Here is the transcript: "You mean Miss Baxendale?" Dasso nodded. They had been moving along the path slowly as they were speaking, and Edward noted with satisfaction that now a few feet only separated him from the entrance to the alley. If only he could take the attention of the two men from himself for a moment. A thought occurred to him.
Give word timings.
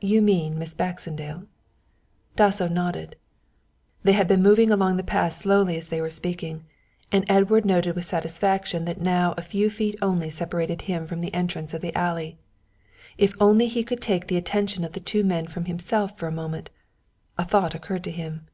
"You 0.00 0.22
mean 0.22 0.58
Miss 0.58 0.74
Baxendale?" 0.74 1.44
Dasso 2.34 2.66
nodded. 2.66 3.14
They 4.02 4.10
had 4.10 4.26
been 4.26 4.42
moving 4.42 4.72
along 4.72 4.96
the 4.96 5.04
path 5.04 5.34
slowly 5.34 5.76
as 5.76 5.86
they 5.86 6.00
were 6.00 6.10
speaking, 6.10 6.64
and 7.12 7.24
Edward 7.28 7.64
noted 7.64 7.94
with 7.94 8.04
satisfaction 8.04 8.86
that 8.86 9.00
now 9.00 9.34
a 9.36 9.40
few 9.42 9.70
feet 9.70 9.94
only 10.02 10.30
separated 10.30 10.82
him 10.90 11.06
from 11.06 11.20
the 11.20 11.32
entrance 11.32 11.70
to 11.70 11.78
the 11.78 11.96
alley. 11.96 12.38
If 13.16 13.34
only 13.40 13.68
he 13.68 13.84
could 13.84 14.02
take 14.02 14.26
the 14.26 14.36
attention 14.36 14.82
of 14.84 14.94
the 14.94 14.98
two 14.98 15.22
men 15.22 15.46
from 15.46 15.66
himself 15.66 16.18
for 16.18 16.26
a 16.26 16.32
moment. 16.32 16.70
A 17.38 17.44
thought 17.44 17.72
occurred 17.72 18.02
to 18.02 18.10
him. 18.10 18.48